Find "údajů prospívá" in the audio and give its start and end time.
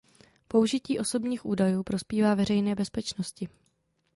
1.45-2.35